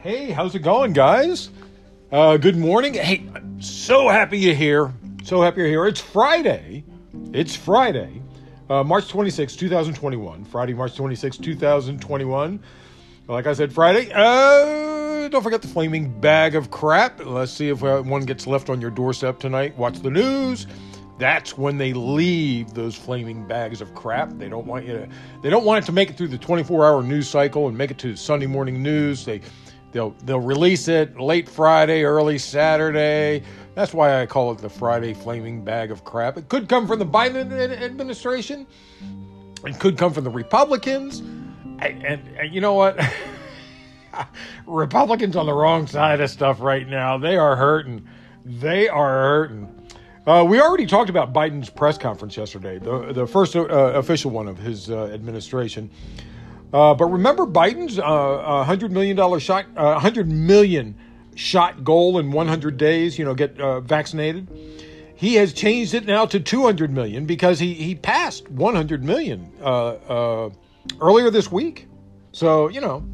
[0.00, 1.50] Hey, how's it going, guys?
[2.12, 2.94] Uh, good morning.
[2.94, 4.94] Hey, I'm so happy you're here.
[5.24, 5.86] So happy you're here.
[5.86, 6.84] It's Friday.
[7.32, 8.22] It's Friday,
[8.70, 10.44] uh, March 26, 2021.
[10.44, 12.60] Friday, March 26, 2021.
[13.26, 14.12] Like I said, Friday.
[14.14, 17.24] Uh, don't forget the flaming bag of crap.
[17.24, 19.76] Let's see if uh, one gets left on your doorstep tonight.
[19.76, 20.68] Watch the news.
[21.18, 24.30] That's when they leave those flaming bags of crap.
[24.38, 25.08] They don't want you to.
[25.42, 27.98] They don't want it to make it through the 24-hour news cycle and make it
[27.98, 29.24] to Sunday morning news.
[29.24, 29.40] They
[29.92, 33.42] they'll they'll release it late Friday, early Saturday.
[33.74, 36.36] That's why I call it the Friday flaming bag of crap.
[36.36, 38.66] It could come from the Biden administration.
[39.64, 41.20] It could come from the Republicans.
[41.80, 42.98] And, and, you know what?
[44.66, 47.18] Republicans on the wrong side of stuff right now.
[47.18, 48.08] They are hurting.
[48.44, 49.74] They are hurting.
[50.26, 54.48] Uh, we already talked about Biden's press conference yesterday, the, the first uh, official one
[54.48, 55.88] of his uh, administration.
[56.72, 60.94] Uh, but remember Biden's uh, $100 million shot, uh, 100 million
[61.34, 64.48] shot goal in 100 days, you know, get vaccinated?
[65.14, 69.50] He has changed it now to 200 million because he, he passed 100 million
[71.00, 71.88] earlier this week.
[72.32, 73.04] So, you know,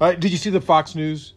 [0.00, 1.34] did you see the Fox News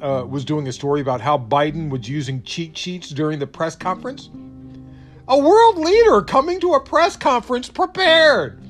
[0.00, 4.30] was doing a story about how Biden was using cheat sheets during the press conference?
[5.28, 8.62] A world leader coming to a press conference prepared.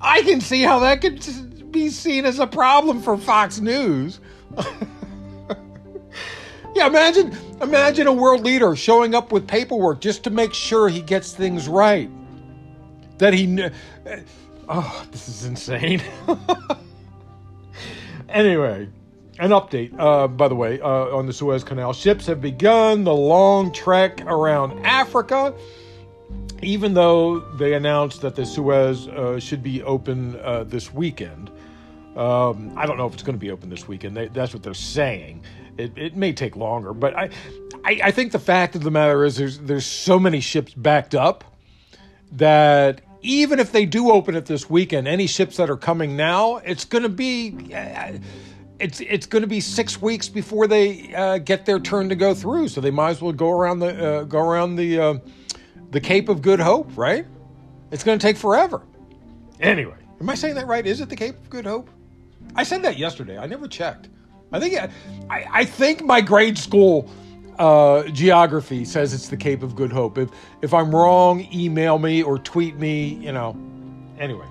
[0.00, 1.22] I can see how that could
[1.76, 4.20] be seen as a problem for Fox News.
[6.74, 11.02] yeah, imagine imagine a world leader showing up with paperwork just to make sure he
[11.02, 12.10] gets things right.
[13.18, 13.70] That he
[14.68, 16.02] Oh, this is insane.
[18.28, 18.88] anyway,
[19.38, 21.92] an update, uh, by the way, uh, on the Suez Canal.
[21.92, 25.54] Ships have begun the long trek around Africa,
[26.62, 31.50] even though they announced that the Suez uh, should be open uh, this weekend.
[32.16, 34.16] Um, I don't know if it's going to be open this weekend.
[34.16, 35.42] They, that's what they're saying.
[35.76, 37.30] It, it may take longer, but I,
[37.84, 41.14] I, I think the fact of the matter is there's there's so many ships backed
[41.14, 41.44] up
[42.32, 46.56] that even if they do open it this weekend, any ships that are coming now,
[46.56, 48.12] it's going to be uh,
[48.78, 52.34] it's it's going to be six weeks before they uh, get their turn to go
[52.34, 52.68] through.
[52.68, 55.14] So they might as well go around the uh, go around the uh,
[55.96, 57.24] the Cape of Good Hope, right?
[57.90, 58.82] It's going to take forever.
[59.60, 60.86] Anyway, am I saying that right?
[60.86, 61.88] Is it the Cape of Good Hope?
[62.54, 63.38] I said that yesterday.
[63.38, 64.10] I never checked.
[64.52, 64.78] I think
[65.30, 67.10] I, I think my grade school
[67.58, 70.18] uh, geography says it's the Cape of Good Hope.
[70.18, 70.28] If
[70.60, 73.14] if I'm wrong, email me or tweet me.
[73.14, 73.56] You know.
[74.18, 74.44] Anyway.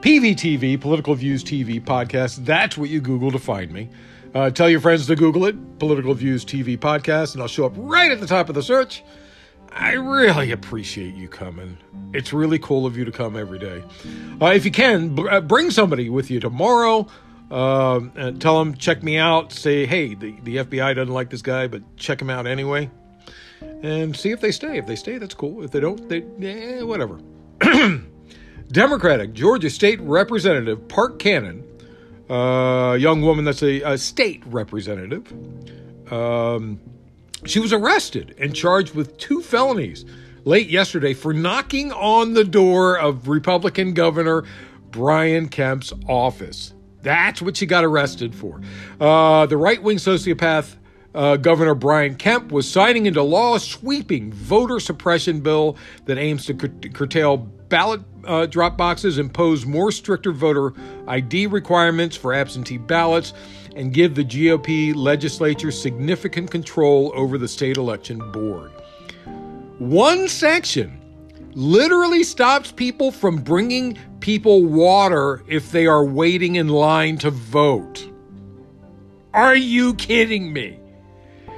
[0.00, 2.46] PVTV, Political Views TV podcast.
[2.46, 3.90] That's what you Google to find me.
[4.34, 7.74] Uh, tell your friends to Google it, Political Views TV podcast, and I'll show up
[7.76, 9.04] right at the top of the search.
[9.72, 11.78] I really appreciate you coming.
[12.12, 13.82] It's really cool of you to come every day.
[14.40, 17.06] Uh, if you can, b- uh, bring somebody with you tomorrow.
[17.50, 19.52] And tell them, check me out.
[19.52, 22.90] Say, hey, the, the FBI doesn't like this guy, but check him out anyway.
[23.82, 24.78] And see if they stay.
[24.78, 25.62] If they stay, that's cool.
[25.62, 27.20] If they don't, they, eh, whatever.
[28.68, 31.64] Democratic Georgia State Representative Park Cannon,
[32.28, 35.32] a uh, young woman that's a, a state representative,
[36.12, 36.80] um,
[37.44, 40.04] she was arrested and charged with two felonies
[40.44, 44.44] late yesterday for knocking on the door of Republican Governor
[44.90, 46.74] Brian Kemp's office.
[47.02, 48.60] That's what she got arrested for.
[49.00, 50.76] Uh, the right wing sociopath
[51.14, 56.46] uh, Governor Brian Kemp was signing into law a sweeping voter suppression bill that aims
[56.46, 60.72] to cur- curtail ballot uh, drop boxes, impose more stricter voter
[61.08, 63.32] ID requirements for absentee ballots,
[63.76, 68.70] and give the GOP legislature significant control over the state election board.
[69.78, 71.00] One section
[71.54, 78.06] literally stops people from bringing people water if they are waiting in line to vote.
[79.32, 80.78] Are you kidding me?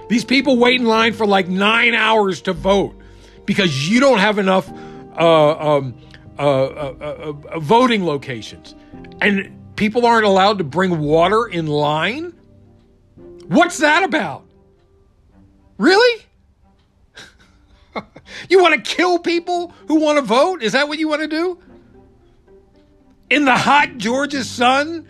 [0.09, 2.95] These people wait in line for like nine hours to vote
[3.47, 4.71] because you don't have enough
[5.19, 5.95] uh, um,
[6.39, 8.75] uh, uh, uh, voting locations.
[9.21, 12.33] And people aren't allowed to bring water in line?
[13.49, 14.45] What's that about?
[15.77, 16.23] Really?
[18.49, 20.63] you want to kill people who want to vote?
[20.63, 21.59] Is that what you want to do?
[23.29, 25.09] In the hot Georgia sun?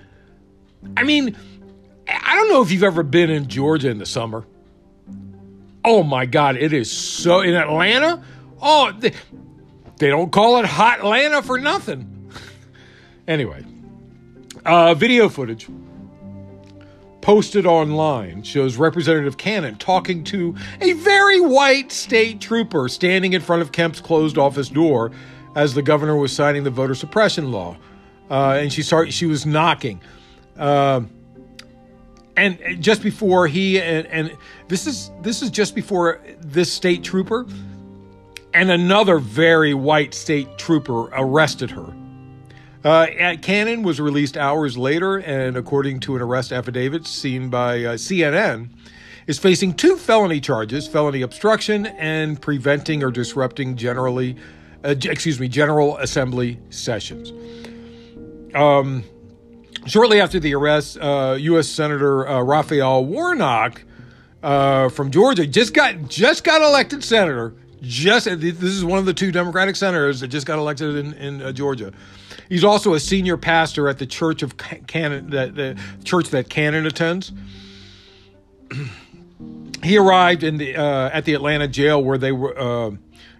[0.96, 1.36] I mean,
[2.08, 4.46] I don't know if you've ever been in Georgia in the summer.
[5.84, 8.24] Oh my God, it is so in Atlanta.
[8.58, 9.12] Oh, they,
[9.98, 12.30] they don't call it Hot Atlanta for nothing.
[13.28, 13.66] anyway,
[14.64, 15.68] uh, video footage
[17.20, 23.62] posted online shows Representative Cannon talking to a very white state trooper standing in front
[23.62, 25.12] of Kemp's closed office door
[25.54, 27.76] as the governor was signing the voter suppression law.
[28.30, 30.00] Uh, and she started, she was knocking.
[30.58, 31.02] Uh,
[32.36, 34.36] and just before he and, and
[34.68, 37.46] this is this is just before this state trooper
[38.54, 41.94] and another very white state trooper arrested her.
[42.84, 43.06] Uh,
[43.40, 48.70] Cannon was released hours later, and according to an arrest affidavit seen by uh, CNN,
[49.26, 54.36] is facing two felony charges: felony obstruction and preventing or disrupting generally,
[54.84, 57.32] uh, excuse me, General Assembly sessions.
[58.54, 59.04] Um,
[59.86, 61.04] shortly after the arrest, U.S.
[61.04, 63.82] Uh, Senator uh, Raphael Warnock
[64.42, 67.54] uh, from Georgia just got just got elected senator.
[67.82, 71.54] Just this is one of the two Democratic senators that just got elected in, in
[71.54, 71.92] Georgia.
[72.48, 77.32] He's also a senior pastor at the Church of the, the church that Cannon attends.
[79.82, 82.56] he arrived in the uh, at the Atlanta jail where they were.
[82.58, 82.92] Uh,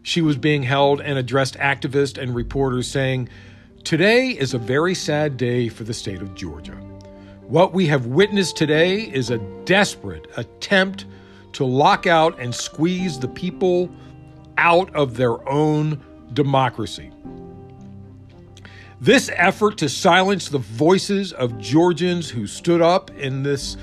[0.02, 3.28] she was being held and addressed activists and reporters, saying,
[3.84, 6.74] "Today is a very sad day for the state of Georgia.
[7.42, 11.04] What we have witnessed today is a desperate attempt
[11.52, 13.88] to lock out and squeeze the people
[14.58, 16.00] out of their own
[16.32, 17.10] democracy."
[19.00, 23.76] This effort to silence the voices of Georgians who stood up in this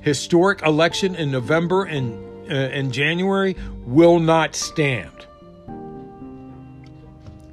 [0.00, 2.14] historic election in November and,
[2.50, 3.54] uh, January
[3.84, 5.26] will not stand.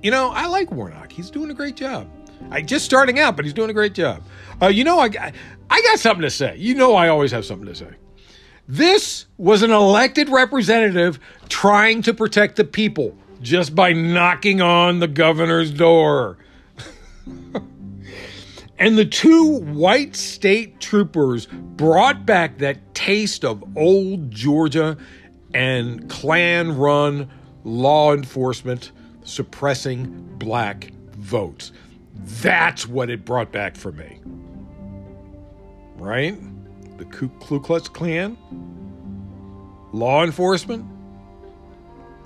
[0.01, 1.11] You know, I like Warnock.
[1.11, 2.07] He's doing a great job.
[2.51, 4.23] I just starting out, but he's doing a great job.
[4.61, 5.33] Uh, you know, I,
[5.69, 6.55] I got something to say.
[6.57, 7.91] You know, I always have something to say.
[8.69, 11.19] This was an elected representative
[11.49, 16.37] trying to protect the people just by knocking on the governor's door.
[18.79, 24.97] And the two white state troopers brought back that taste of old Georgia
[25.53, 27.29] and Klan run
[27.65, 28.93] law enforcement
[29.25, 30.07] suppressing
[30.37, 31.73] black votes.
[32.15, 34.21] That's what it brought back for me.
[35.97, 36.37] Right?
[36.99, 38.37] The Ku Klux Klan?
[39.93, 40.85] Law enforcement?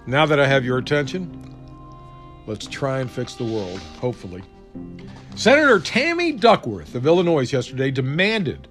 [0.08, 1.56] Now that I have your attention,
[2.48, 4.42] let's try and fix the world, hopefully.
[5.36, 8.68] Senator Tammy Duckworth of Illinois yesterday demanded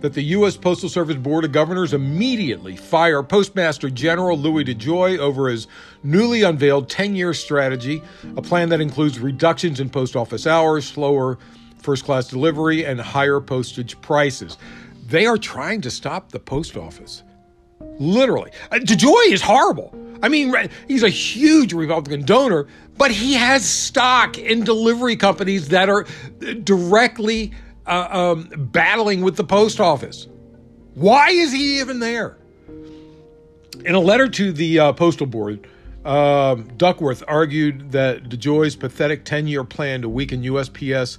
[0.00, 0.58] that the U.S.
[0.58, 5.66] Postal Service Board of Governors immediately fire Postmaster General Louis DeJoy over his
[6.02, 8.02] newly unveiled 10 year strategy,
[8.36, 11.38] a plan that includes reductions in post office hours, slower
[11.82, 14.58] first class delivery, and higher postage prices.
[15.08, 17.22] They are trying to stop the post office.
[17.98, 18.50] Literally.
[18.70, 19.94] Uh, DeJoy is horrible.
[20.22, 20.54] I mean,
[20.86, 22.66] he's a huge Republican donor,
[22.98, 26.06] but he has stock in delivery companies that are
[26.62, 27.52] directly
[27.86, 30.28] uh, um, battling with the post office.
[30.94, 32.36] Why is he even there?
[33.86, 35.66] In a letter to the uh, Postal Board,
[36.04, 41.16] uh, Duckworth argued that DeJoy's pathetic 10 year plan to weaken USPS,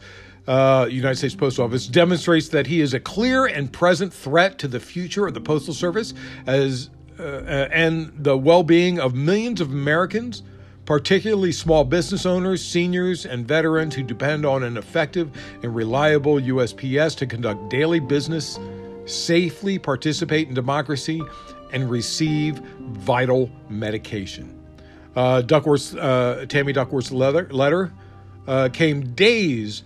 [0.49, 4.67] uh, United States Post Office, demonstrates that he is a clear and present threat to
[4.67, 6.15] the future of the Postal Service
[6.47, 10.41] as, uh, uh, and the well being of millions of Americans
[10.85, 15.29] particularly small business owners, seniors, and veterans who depend on an effective
[15.61, 18.57] and reliable USPS to conduct daily business,
[19.05, 21.21] safely participate in democracy,
[21.73, 24.59] and receive vital medication.
[25.15, 27.93] Uh, uh, Tammy Duckworth's letter, letter
[28.47, 29.83] uh, came days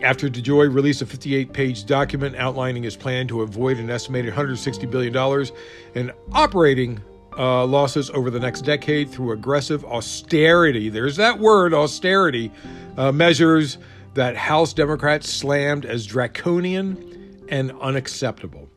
[0.00, 4.90] after DeJoy released a 58 page document outlining his plan to avoid an estimated $160
[4.90, 5.46] billion
[5.94, 7.00] in operating
[7.38, 10.88] uh, losses over the next decade through aggressive austerity.
[10.88, 12.50] There's that word, austerity,
[12.96, 13.78] uh, measures
[14.14, 18.68] that House Democrats slammed as draconian and unacceptable.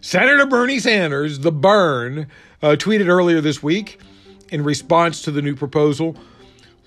[0.00, 2.28] Senator Bernie Sanders, the burn,
[2.62, 4.00] uh, tweeted earlier this week
[4.50, 6.16] in response to the new proposal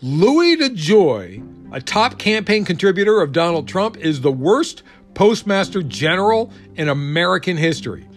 [0.02, 4.84] Louis DeJoy, a top campaign contributor of Donald Trump, is the worst
[5.14, 8.08] postmaster general in American history.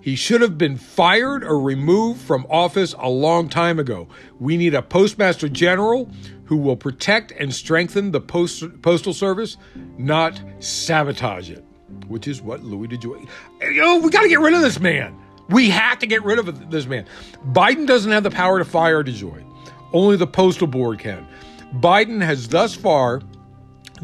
[0.00, 4.08] He should have been fired or removed from office a long time ago.
[4.38, 6.10] We need a postmaster general
[6.44, 9.58] who will protect and strengthen the post, postal service,
[9.98, 11.64] not sabotage it,
[12.06, 13.28] which is what Louis DeJoy.
[13.60, 15.14] Know, we got to get rid of this man.
[15.50, 17.06] We have to get rid of this man.
[17.52, 19.44] Biden doesn't have the power to fire DeJoy.
[19.92, 21.26] Only the postal board can.
[21.74, 23.22] Biden has thus far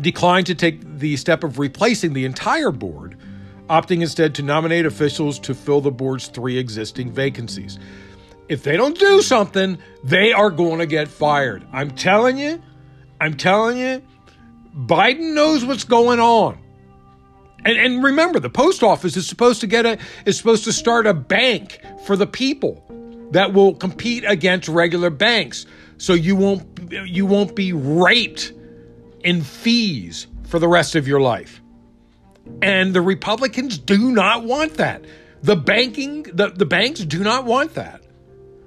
[0.00, 3.18] declined to take the step of replacing the entire board
[3.68, 7.78] opting instead to nominate officials to fill the board's three existing vacancies.
[8.49, 11.66] If they don't do something, they are going to get fired.
[11.73, 12.62] I'm telling you,
[13.21, 14.02] I'm telling you,
[14.76, 16.59] Biden knows what's going on.
[17.64, 21.06] And, and remember, the post office is supposed to get a is supposed to start
[21.06, 22.85] a bank for the people
[23.31, 25.66] that will compete against regular banks.
[25.99, 28.52] So you won't you won't be raped
[29.21, 31.61] in fees for the rest of your life.
[32.62, 35.04] And the Republicans do not want that.
[35.43, 38.02] The banking, the, the banks do not want that.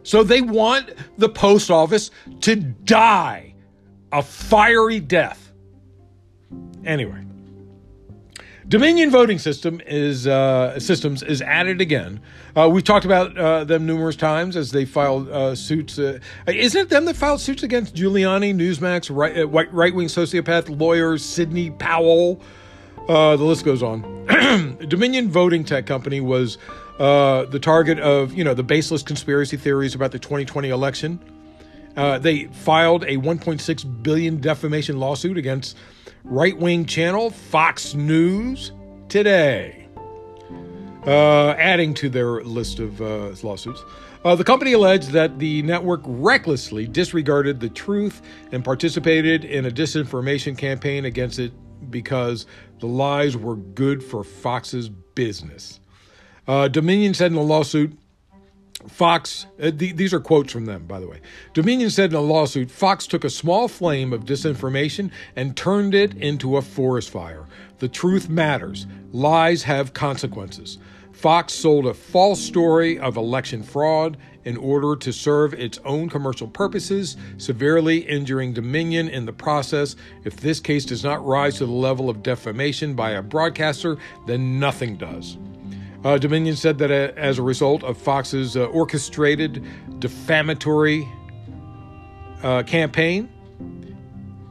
[0.04, 2.12] So they want the post office
[2.42, 3.54] to die
[4.12, 5.52] a fiery death.
[6.86, 7.26] Anyway,
[8.68, 12.20] Dominion voting system is uh, systems is added again.
[12.54, 15.98] Uh, we've talked about uh, them numerous times as they filed uh, suits.
[15.98, 20.78] Uh, isn't it them that filed suits against Giuliani, Newsmax, right, uh, right wing sociopath
[20.78, 22.42] lawyers, Sidney Powell?
[23.08, 24.26] the list goes on.
[24.90, 26.58] Dominion Voting Tech Company was
[26.98, 31.20] the target of you know the baseless conspiracy theories about the 2020 election.
[31.96, 35.78] they filed a 1.6 billion defamation lawsuit against
[36.30, 38.74] right wing channel Fox News
[39.08, 39.88] today.
[41.06, 43.82] Uh, adding to their list of uh, lawsuits.
[44.26, 49.72] Uh, the company alleged that the network recklessly disregarded the truth and participated in a
[49.72, 51.54] disinformation campaign against it
[51.90, 52.46] because
[52.80, 55.80] the lies were good for Fox's business.
[56.46, 57.98] Uh, Dominion said in the lawsuit
[58.88, 61.20] Fox, uh, th- these are quotes from them, by the way.
[61.54, 66.16] Dominion said in a lawsuit Fox took a small flame of disinformation and turned it
[66.16, 67.46] into a forest fire.
[67.80, 70.80] The truth matters, lies have consequences.
[71.12, 76.48] Fox sold a false story of election fraud in order to serve its own commercial
[76.48, 79.96] purposes, severely injuring Dominion in the process.
[80.24, 84.60] If this case does not rise to the level of defamation by a broadcaster, then
[84.60, 85.38] nothing does.
[86.04, 89.66] Uh, Dominion said that uh, as a result of Fox's uh, orchestrated
[90.00, 91.08] defamatory
[92.44, 93.30] uh, campaign,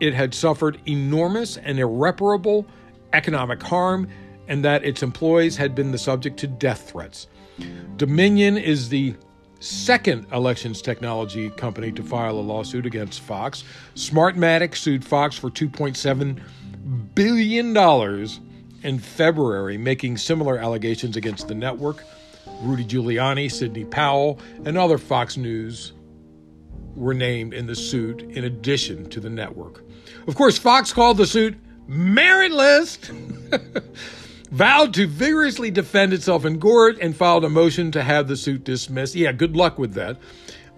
[0.00, 2.66] it had suffered enormous and irreparable
[3.12, 4.08] economic harm
[4.48, 7.26] and that its employees had been the subject to death threats.
[7.96, 9.14] Dominion is the
[9.60, 13.64] second elections technology company to file a lawsuit against Fox.
[13.94, 16.40] Smartmatic sued Fox for $2.7
[17.14, 17.72] billion
[18.82, 22.04] in February, making similar allegations against the network.
[22.60, 25.92] Rudy Giuliani, Sidney Powell, and other Fox News
[26.94, 29.82] were named in the suit in addition to the network.
[30.26, 31.56] Of course, Fox called the suit
[31.88, 32.98] meritless,
[34.50, 38.64] vowed to vigorously defend itself in court, and filed a motion to have the suit
[38.64, 39.14] dismissed.
[39.14, 40.16] Yeah, good luck with that.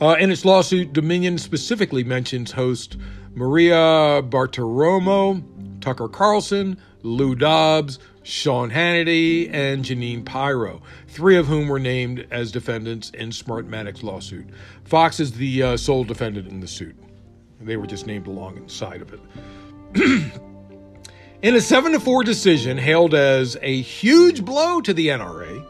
[0.01, 2.97] Uh, in its lawsuit, Dominion specifically mentions host
[3.35, 5.43] Maria Bartiromo,
[5.81, 12.53] Tucker Carlson, Lou Dobbs, Sean Hannity, and Jeanine Pirro, three of whom were named as
[12.53, 14.47] defendants in Smartmatic's lawsuit.
[14.85, 16.97] Fox is the uh, sole defendant in the suit.
[17.61, 19.21] They were just named alongside of it.
[21.43, 25.65] in a 7 to 4 decision hailed as a huge blow to the NRA,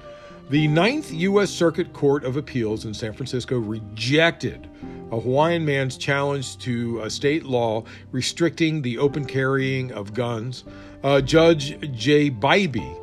[0.51, 1.51] the Ninth U.S.
[1.51, 4.69] Circuit Court of Appeals in San Francisco rejected
[5.11, 10.65] a Hawaiian man's challenge to a state law restricting the open carrying of guns
[11.05, 12.99] uh, Judge Jay Bybee.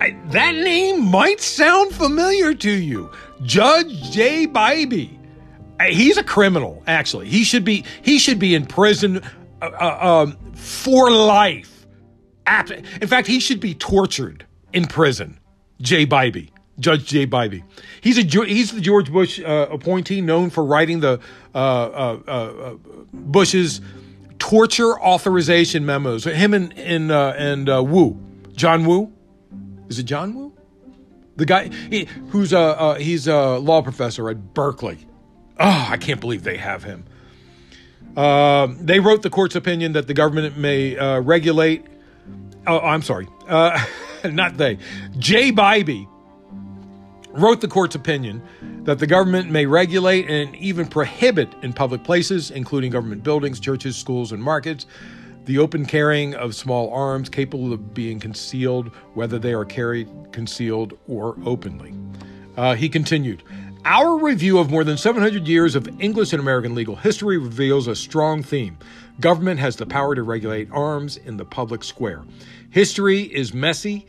[0.00, 3.10] I, that name might sound familiar to you.
[3.42, 5.18] Judge Jay Bybee.
[5.88, 7.28] He's a criminal, actually.
[7.28, 9.20] He should be he should be in prison
[9.60, 11.86] uh, uh, um, for life.
[12.46, 15.40] In fact, he should be tortured in prison.
[15.80, 17.62] Jay Bybee, Judge Jay Bybee.
[18.00, 21.20] He's a he's the George Bush uh, appointee known for writing the
[21.54, 22.74] uh, uh, uh,
[23.12, 23.80] Bush's
[24.38, 26.24] torture authorization memos.
[26.24, 28.18] Him and and uh, and uh, Yoo,
[28.54, 29.12] John Yoo,
[29.88, 30.52] is it John Yoo?
[31.36, 34.98] The guy he, who's a uh, he's a law professor at Berkeley.
[35.60, 37.04] Oh, I can't believe they have him.
[38.16, 41.84] Uh, they wrote the court's opinion that the government may uh, regulate.
[42.66, 43.84] Oh, I'm sorry, uh,
[44.24, 44.78] not they.
[45.18, 46.08] Jay Bybee
[47.34, 48.42] wrote the court's opinion
[48.84, 53.96] that the government may regulate and even prohibit in public places, including government buildings, churches,
[53.96, 54.86] schools, and markets,
[55.44, 60.96] the open carrying of small arms capable of being concealed, whether they are carried concealed
[61.08, 61.92] or openly.
[62.56, 63.42] Uh, he continued.
[63.84, 67.94] Our review of more than 700 years of English and American legal history reveals a
[67.94, 68.78] strong theme.
[69.20, 72.22] Government has the power to regulate arms in the public square.
[72.70, 74.06] History is messy,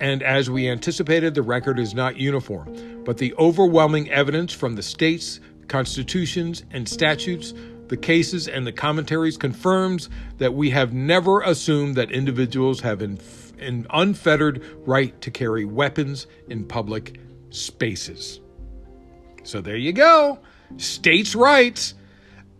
[0.00, 3.02] and as we anticipated, the record is not uniform.
[3.04, 7.52] But the overwhelming evidence from the states, constitutions, and statutes,
[7.88, 13.18] the cases, and the commentaries confirms that we have never assumed that individuals have an,
[13.58, 18.40] an unfettered right to carry weapons in public spaces.
[19.42, 20.38] So there you go.
[20.78, 21.94] States' rights.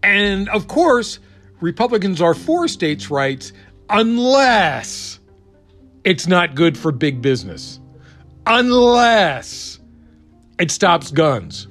[0.02, 1.20] And of course,
[1.60, 3.52] Republicans are for states' rights
[3.88, 5.19] unless
[6.04, 7.80] it's not good for big business
[8.46, 9.78] unless
[10.58, 11.68] it stops guns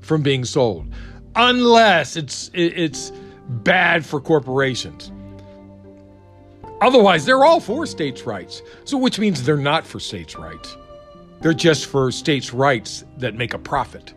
[0.00, 0.92] from being sold,
[1.36, 3.12] unless it's it's
[3.48, 5.12] bad for corporations.
[6.80, 8.62] Otherwise, they're all for states' rights.
[8.84, 10.76] So, which means they're not for states' rights.
[11.40, 14.14] They're just for states' rights that make a profit.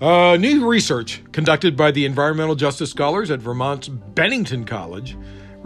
[0.00, 5.16] Uh, new research conducted by the environmental justice scholars at Vermont's Bennington College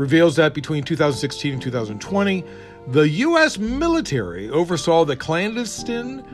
[0.00, 2.42] reveals that between 2016 and 2020,
[2.88, 3.59] the U.S.
[3.59, 6.25] military oversaw the clandestine,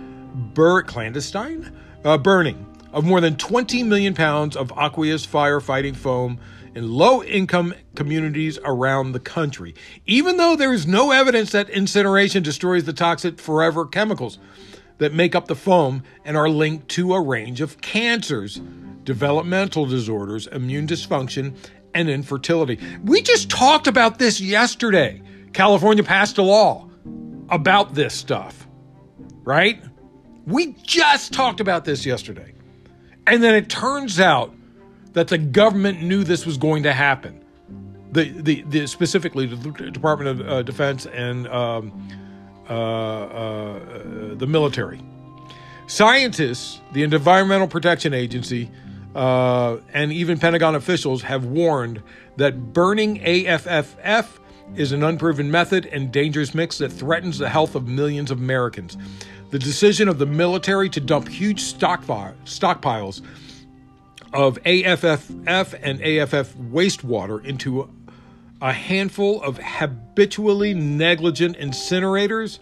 [0.55, 6.39] bur- clandestine uh, burning of more than 20 million pounds of aqueous firefighting foam
[6.77, 9.75] in low income communities around the country,
[10.07, 14.39] even though there is no evidence that incineration destroys the toxic forever chemicals
[14.99, 18.61] that make up the foam and are linked to a range of cancers,
[19.03, 21.57] developmental disorders, immune dysfunction,
[21.97, 22.79] and infertility.
[23.05, 25.23] We just talked about this yesterday.
[25.55, 26.89] California passed a law
[27.49, 28.69] about this stuff,
[29.45, 29.83] right?
[30.47, 32.53] We just talked about this yesterday.
[33.27, 34.55] And then it turns out
[35.15, 37.43] that the government knew this was going to happen.
[38.13, 42.09] The, the, the specifically the Department of uh, Defense and um,
[42.69, 45.01] uh, uh, the military.
[45.87, 48.71] Scientists, the Environmental Protection Agency,
[49.17, 52.03] uh, and even Pentagon officials have warned
[52.37, 54.39] that burning AFFF
[54.75, 58.99] is an unproven method and dangerous mix that threatens the health of millions of Americans.
[59.53, 63.23] The decision of the military to dump huge stockpiles
[64.35, 67.89] of AFFF and AFF wastewater into
[68.61, 72.59] a handful of habitually negligent incinerators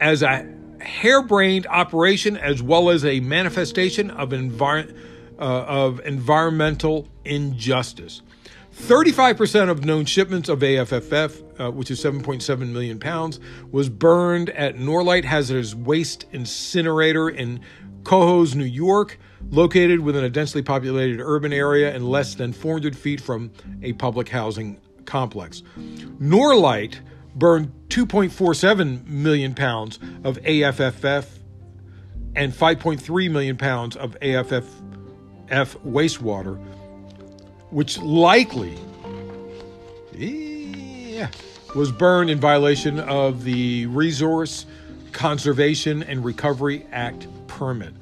[0.00, 0.46] as a
[0.80, 4.94] harebrained operation as well as a manifestation of, envir-
[5.38, 8.22] uh, of environmental injustice.
[8.74, 13.40] 35% of known shipments of AFFF, uh, which is 7.7 million pounds,
[13.70, 17.60] was burned at Norlite Hazardous Waste Incinerator in
[18.04, 19.18] Cohoes, New York,
[19.50, 23.50] located within a densely populated urban area and less than 400 feet from
[23.82, 25.62] a public housing complex.
[26.20, 27.00] Norlite
[27.34, 31.38] burned 2.47 million pounds of AFFF
[32.34, 34.64] and 5.3 million pounds of AFFF
[35.48, 36.58] wastewater,
[37.70, 38.76] which likely
[40.12, 41.28] yeah,
[41.74, 44.66] was burned in violation of the Resource
[45.12, 47.94] Conservation and Recovery Act permit.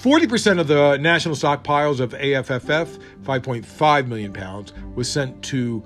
[0.00, 5.82] 40% of the national stockpiles of AFFF, 5.5 million pounds, was sent to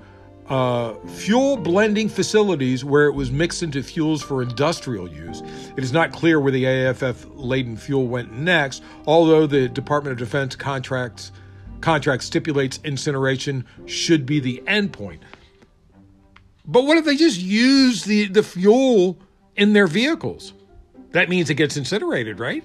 [0.49, 5.41] uh, fuel blending facilities where it was mixed into fuels for industrial use.
[5.77, 10.17] It is not clear where the AFF laden fuel went next, although the Department of
[10.17, 11.31] Defense contracts
[11.81, 15.19] contract stipulates incineration should be the endpoint.
[16.65, 19.17] But what if they just use the, the fuel
[19.55, 20.53] in their vehicles?
[21.11, 22.63] That means it gets incinerated, right?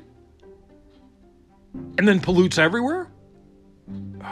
[1.98, 3.10] And then pollutes everywhere?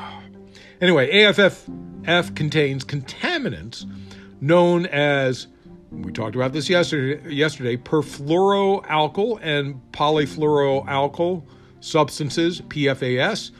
[0.80, 1.68] Anyway, AFF
[2.06, 3.86] F contains contaminants
[4.40, 5.46] known as
[5.90, 11.44] we talked about this yesterday yesterday perfluoroalkyl and polyfluoroalkyl
[11.80, 13.50] substances PFAS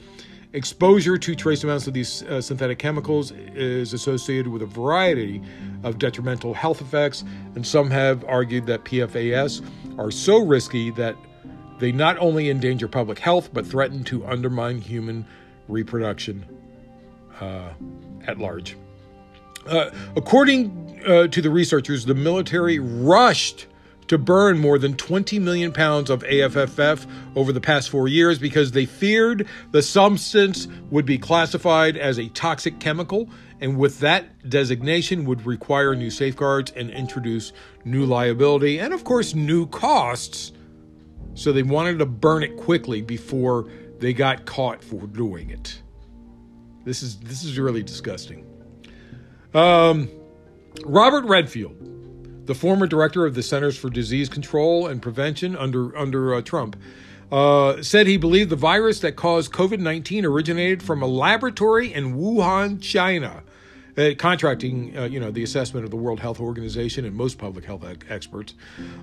[0.54, 5.42] exposure to trace amounts of these uh, synthetic chemicals is associated with a variety
[5.82, 7.24] of detrimental health effects
[7.54, 9.64] and some have argued that PFAS
[9.98, 11.16] are so risky that
[11.78, 15.26] they not only endanger public health but threaten to undermine human
[15.68, 16.44] reproduction.
[17.40, 17.70] Uh,
[18.26, 18.76] at large.
[19.66, 23.66] Uh, according uh, to the researchers, the military rushed
[24.08, 27.06] to burn more than 20 million pounds of AFFF
[27.36, 32.28] over the past four years because they feared the substance would be classified as a
[32.30, 33.30] toxic chemical,
[33.60, 37.52] and with that designation would require new safeguards and introduce
[37.84, 40.52] new liability and, of course, new costs.
[41.34, 45.80] So they wanted to burn it quickly before they got caught for doing it.
[46.84, 48.46] This is this is really disgusting.
[49.54, 50.08] Um,
[50.84, 56.34] Robert Redfield, the former director of the Centers for Disease Control and Prevention under under
[56.34, 56.76] uh, Trump,
[57.30, 62.16] uh, said he believed the virus that caused COVID nineteen originated from a laboratory in
[62.16, 63.42] Wuhan, China.
[63.94, 67.66] Uh, contracting, uh, you know, the assessment of the World Health Organization and most public
[67.66, 68.54] health experts.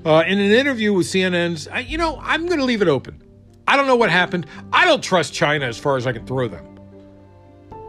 [0.03, 3.21] Uh, in an interview with CNN's, I, you know, I'm going to leave it open.
[3.67, 4.47] I don't know what happened.
[4.73, 6.68] I don't trust China as far as I can throw them.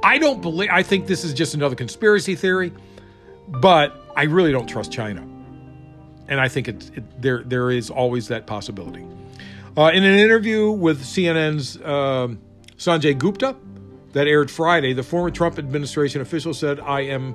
[0.02, 2.72] I don't believe, I think this is just another conspiracy theory,
[3.48, 5.26] but I really don't trust China.
[6.28, 9.04] And I think it's, it, there, there is always that possibility.
[9.76, 12.40] Uh, in an interview with CNN's um,
[12.76, 13.56] Sanjay Gupta
[14.12, 17.34] that aired Friday, the former Trump administration official said, I am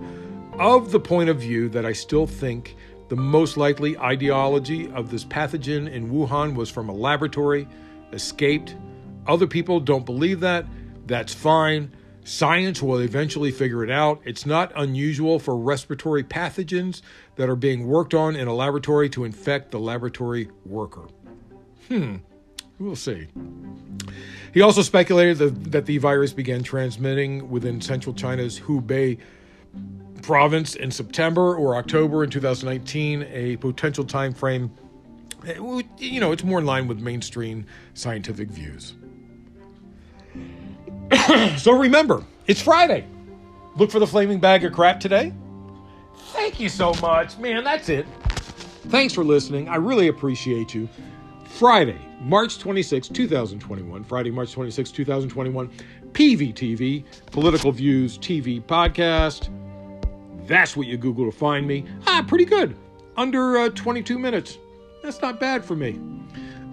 [0.59, 2.75] of the point of view that I still think
[3.09, 7.67] the most likely etiology of this pathogen in Wuhan was from a laboratory,
[8.11, 8.75] escaped.
[9.27, 10.65] Other people don't believe that.
[11.05, 11.95] That's fine.
[12.25, 14.19] Science will eventually figure it out.
[14.25, 17.03] It's not unusual for respiratory pathogens
[17.35, 21.07] that are being worked on in a laboratory to infect the laboratory worker.
[21.87, 22.15] Hmm,
[22.79, 23.27] we'll see.
[24.55, 29.19] He also speculated that, that the virus began transmitting within central China's Hubei
[30.23, 34.71] province in September or October in 2019, a potential time frame.
[35.99, 38.95] You know, it's more in line with mainstream scientific views.
[41.57, 43.07] so remember, it's Friday.
[43.75, 45.33] Look for the flaming bag of crap today.
[46.33, 47.37] Thank you so much.
[47.37, 48.05] Man, that's it.
[48.89, 49.67] Thanks for listening.
[49.67, 50.87] I really appreciate you.
[51.45, 54.03] Friday, March 26, 2021.
[54.03, 55.69] Friday, March 26, 2021.
[56.11, 59.49] PVTV, Political Views TV podcast.
[60.47, 61.85] That's what you Google to find me.
[62.07, 62.77] Ah, pretty good.
[63.17, 64.57] Under uh, 22 minutes.
[65.01, 65.99] That's not bad for me.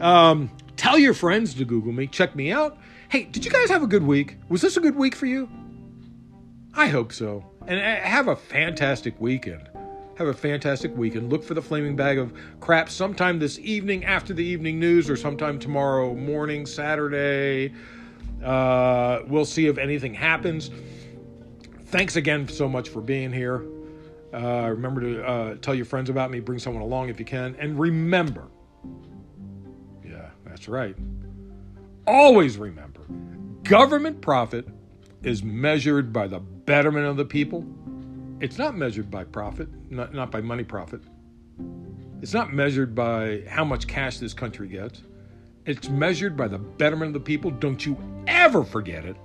[0.00, 2.06] Um, tell your friends to Google me.
[2.06, 2.76] Check me out.
[3.12, 4.38] Hey, did you guys have a good week?
[4.48, 5.46] Was this a good week for you?
[6.72, 7.44] I hope so.
[7.66, 9.68] And uh, have a fantastic weekend.
[10.16, 11.31] Have a fantastic weekend.
[11.31, 15.16] Look for the flaming bag of crap sometime this evening after the evening news or
[15.18, 17.75] sometime tomorrow morning, Saturday.
[18.42, 20.70] Uh, we'll see if anything happens.
[21.88, 23.66] Thanks again so much for being here.
[24.33, 27.57] Uh, remember to uh, tell your friends about me, bring someone along if you can.
[27.59, 28.48] And remember,
[30.03, 30.96] yeah, that's right.
[32.06, 33.00] Always remember
[33.62, 34.66] Government profit
[35.22, 37.64] is measured by the betterment of the people.
[38.40, 41.00] It's not measured by profit, not, not by money profit.
[42.20, 45.02] It's not measured by how much cash this country gets.
[45.64, 47.52] It's measured by the betterment of the people.
[47.52, 49.16] Don't you ever forget it.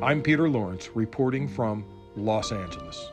[0.00, 3.10] I'm Peter Lawrence, reporting from Los Angeles.